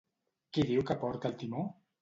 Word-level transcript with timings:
Qui 0.57 0.65
diu 0.71 0.85
que 0.89 0.97
porta 1.05 1.33
el 1.33 1.39
timó? 1.45 1.71